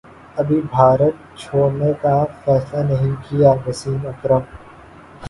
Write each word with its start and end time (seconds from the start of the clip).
ابھی 0.37 0.59
بھارت 0.71 1.15
چھوڑنے 1.39 1.91
کافیصلہ 2.01 2.83
نہیں 2.89 3.13
کیا 3.25 3.51
وسیم 3.65 4.07
اکرم 4.07 4.41